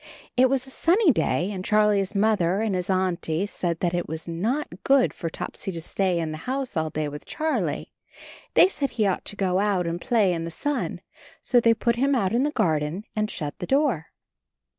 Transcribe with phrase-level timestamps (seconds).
[0.35, 4.27] It was a sunny day, and Charlie's Mother and his Auntie said that it was
[4.27, 7.93] not good for Topsy to stay in the house all day with Charlie;
[8.55, 11.01] they said he ought to go out and play in the sun,
[11.39, 14.07] so they put him out in the garden and shut the door.